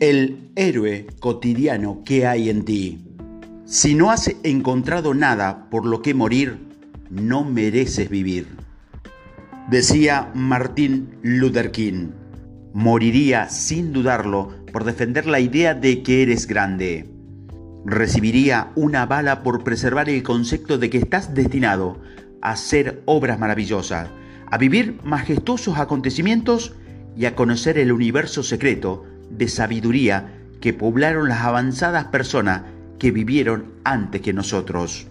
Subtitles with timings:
[0.00, 3.04] el héroe cotidiano que hay en ti.
[3.66, 6.58] Si no has encontrado nada por lo que morir,
[7.10, 8.46] no mereces vivir.
[9.68, 12.12] Decía Martin Luther King,
[12.72, 17.06] moriría sin dudarlo por defender la idea de que eres grande.
[17.84, 22.00] Recibiría una bala por preservar el concepto de que estás destinado
[22.40, 24.08] a hacer obras maravillosas,
[24.46, 26.74] a vivir majestuosos acontecimientos
[27.16, 29.04] y a conocer el universo secreto
[29.40, 32.62] de sabiduría que poblaron las avanzadas personas
[32.98, 35.06] que vivieron antes que nosotros.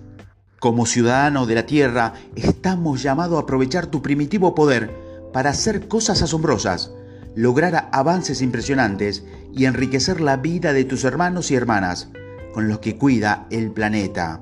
[0.59, 4.93] Como ciudadanos de la Tierra, estamos llamados a aprovechar tu primitivo poder
[5.33, 6.91] para hacer cosas asombrosas,
[7.35, 12.09] lograr avances impresionantes y enriquecer la vida de tus hermanos y hermanas,
[12.53, 14.41] con los que cuida el planeta.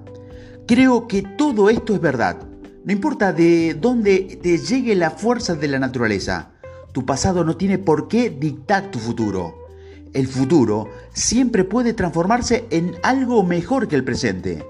[0.67, 2.40] Creo que todo esto es verdad.
[2.84, 6.52] No importa de dónde te llegue la fuerza de la naturaleza,
[6.92, 9.67] tu pasado no tiene por qué dictar tu futuro.
[10.13, 14.66] El futuro siempre puede transformarse en algo mejor que el presente.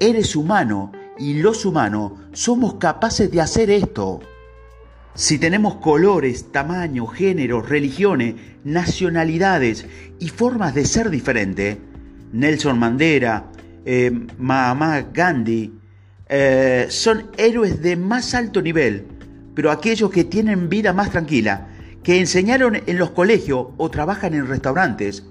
[0.00, 4.20] Eres humano y los humanos somos capaces de hacer esto.
[5.14, 9.86] Si tenemos colores, tamaños, géneros, religiones, nacionalidades
[10.18, 11.78] y formas de ser diferentes,
[12.32, 13.46] Nelson Mandela,
[13.86, 15.72] eh, Mahatma Gandhi,
[16.28, 19.06] eh, son héroes de más alto nivel,
[19.54, 21.68] pero aquellos que tienen vida más tranquila
[22.06, 25.24] que enseñaron en los colegios o trabajan en restaurantes,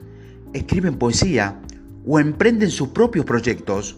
[0.52, 1.62] escriben poesía
[2.06, 3.96] o emprenden sus propios proyectos,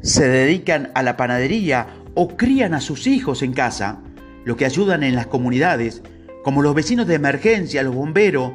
[0.00, 1.86] se dedican a la panadería
[2.16, 4.00] o crían a sus hijos en casa,
[4.44, 6.02] lo que ayudan en las comunidades,
[6.42, 8.50] como los vecinos de emergencia, los bomberos,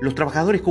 [0.00, 0.62] los trabajadores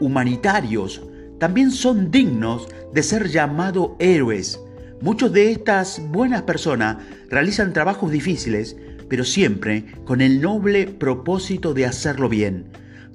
[0.00, 1.02] humanitarios,
[1.38, 4.58] también son dignos de ser llamados héroes.
[5.02, 6.96] Muchos de estas buenas personas
[7.28, 8.74] realizan trabajos difíciles
[9.08, 12.66] pero siempre con el noble propósito de hacerlo bien.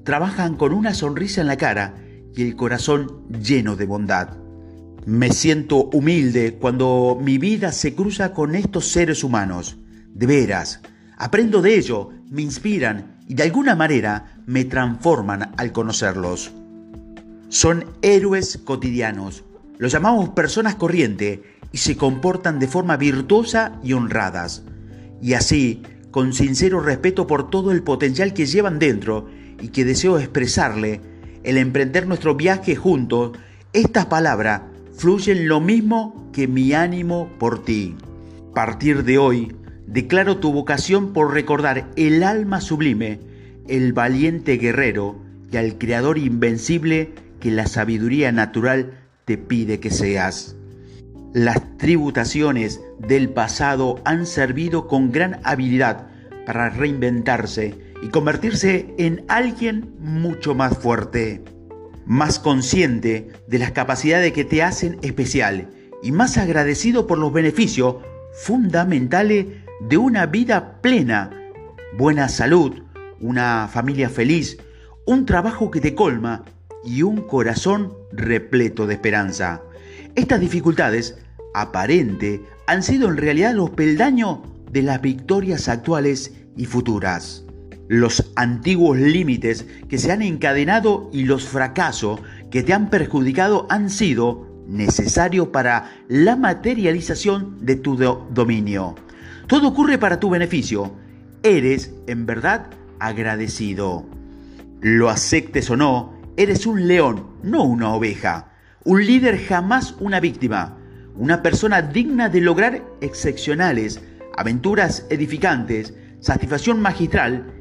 [0.04, 1.96] Trabajan con una sonrisa en la cara
[2.36, 4.30] y el corazón lleno de bondad.
[5.06, 9.78] Me siento humilde cuando mi vida se cruza con estos seres humanos.
[10.14, 10.82] De veras,
[11.18, 16.52] aprendo de ello, me inspiran y de alguna manera me transforman al conocerlos.
[17.50, 19.44] Son héroes cotidianos.
[19.78, 21.40] Los llamamos personas corrientes
[21.72, 24.64] y se comportan de forma virtuosa y honradas
[25.22, 29.28] y así, con sincero respeto por todo el potencial que llevan dentro
[29.62, 31.02] y que deseo expresarle,
[31.44, 33.38] el emprender nuestro viaje juntos,
[33.74, 34.62] estas palabras
[34.96, 37.96] fluyen lo mismo que mi ánimo por ti.
[38.54, 39.56] Partir de hoy,
[39.88, 43.20] declaro tu vocación por recordar el alma sublime,
[43.68, 45.20] el valiente guerrero
[45.52, 50.56] y al creador invencible que la sabiduría natural te pide que seas.
[51.34, 56.08] Las tributaciones del pasado han servido con gran habilidad
[56.48, 61.44] para reinventarse y convertirse en alguien mucho más fuerte,
[62.08, 65.70] más consciente de las capacidades que te hacen especial
[66.02, 67.98] y más agradecido por los beneficios
[68.34, 69.46] fundamentales
[69.82, 71.30] de una vida plena,
[71.96, 72.74] buena salud,
[73.20, 74.58] una familia feliz,
[75.06, 76.44] un trabajo que te colma
[76.84, 79.62] y un corazón repleto de esperanza.
[80.20, 81.18] Estas dificultades,
[81.54, 87.46] aparente, han sido en realidad los peldaños de las victorias actuales y futuras.
[87.88, 92.20] Los antiguos límites que se han encadenado y los fracasos
[92.52, 98.96] que te han perjudicado han sido necesarios para la materialización de tu dominio.
[99.48, 100.92] Todo ocurre para tu beneficio.
[101.44, 102.68] Eres, en verdad,
[103.00, 104.06] agradecido.
[104.82, 108.49] Lo aceptes o no, eres un león, no una oveja.
[108.86, 110.78] Un líder jamás una víctima.
[111.18, 114.02] Una persona digna de lograr excepcionales,
[114.38, 117.52] aventuras edificantes, satisfacción magistral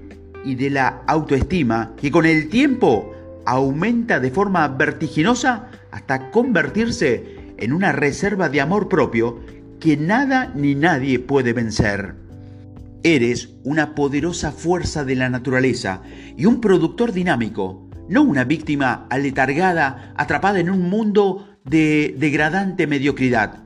[0.44, 3.12] y de la autoestima que con el tiempo
[3.46, 9.40] aumenta de forma vertiginosa hasta convertirse en una reserva de amor propio
[9.80, 12.14] que nada ni nadie puede vencer.
[13.02, 16.00] Eres una poderosa fuerza de la naturaleza
[16.36, 23.64] y un productor dinámico no una víctima aletargada, atrapada en un mundo de degradante mediocridad,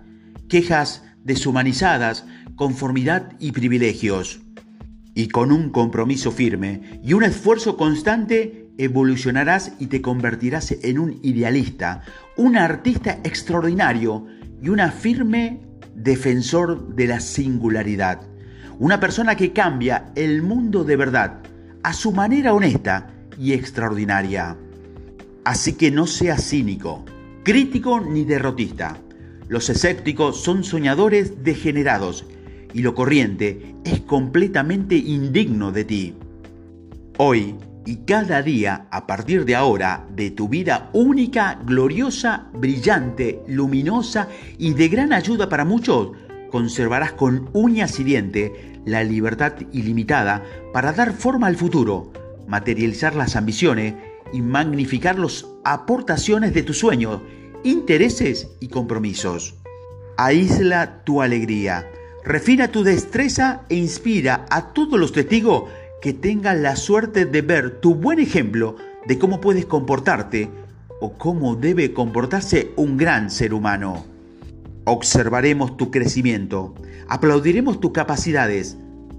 [0.49, 4.41] quejas deshumanizadas, conformidad y privilegios.
[5.15, 11.21] Y con un compromiso firme y un esfuerzo constante, evolucionarás y te convertirás en un
[11.23, 12.03] idealista,
[12.37, 14.27] un artista extraordinario
[14.63, 15.61] y una firme
[15.95, 18.23] defensor de la singularidad.
[18.79, 21.43] Una persona que cambia el mundo de verdad,
[21.83, 24.57] a su manera honesta, y extraordinaria.
[25.45, 27.05] Así que no seas cínico,
[27.43, 28.97] crítico ni derrotista.
[29.49, 32.25] Los escépticos son soñadores degenerados
[32.73, 36.15] y lo corriente es completamente indigno de ti.
[37.19, 44.29] Hoy y cada día, a partir de ahora, de tu vida única, gloriosa, brillante, luminosa
[44.59, 46.13] y de gran ayuda para muchos,
[46.51, 48.53] conservarás con uñas y dientes
[48.85, 52.13] la libertad ilimitada para dar forma al futuro,
[52.47, 53.95] materializar las ambiciones
[54.33, 57.21] y magnificar las aportaciones de tus sueños,
[57.65, 59.55] intereses y compromisos.
[60.17, 61.89] Aísla tu alegría,
[62.25, 65.65] refina tu destreza e inspira a todos los testigos
[66.01, 70.51] que tengan la suerte de ver tu buen ejemplo de cómo puedes comportarte
[71.01, 74.05] o cómo debe comportarse un gran ser humano.
[74.85, 76.75] Observaremos tu crecimiento,
[77.09, 78.77] aplaudiremos tus capacidades,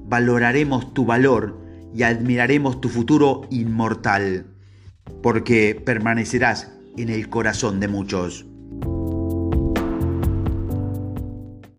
[0.07, 1.62] valoraremos tu valor
[1.95, 4.45] y admiraremos tu futuro inmortal,
[5.21, 8.45] porque permanecerás en el corazón de muchos.